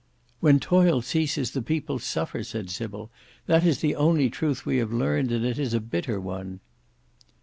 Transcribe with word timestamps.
"When 0.39 0.59
Toil 0.59 1.03
ceases 1.03 1.51
the 1.51 1.61
People 1.61 1.99
suffer," 1.99 2.43
said 2.43 2.71
Sybil. 2.71 3.11
"That 3.45 3.63
is 3.63 3.81
the 3.81 3.93
only 3.95 4.31
truth 4.31 4.57
that 4.61 4.65
we 4.65 4.77
have 4.77 4.91
learnt, 4.91 5.31
and 5.31 5.45
it 5.45 5.59
is 5.59 5.75
a 5.75 5.79
bitter 5.79 6.19
one." 6.19 6.59